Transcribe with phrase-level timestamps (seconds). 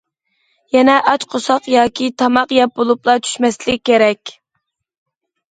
[0.75, 4.35] يەنە ئاچ قورساق ياكى تاماق يەپ بولۇپلا چۈشمەسلىك كېرەك.